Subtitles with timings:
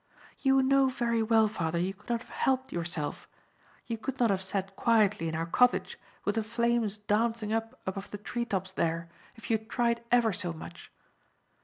[0.39, 3.27] "You know very well, father, you could not have helped yourself.
[3.85, 8.09] You could not have sat quietly in our cottage with the flames dancing up above
[8.09, 10.91] the tree tops there, if you had tried ever so much.